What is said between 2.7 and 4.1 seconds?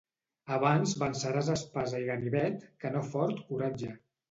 que no fort coratge.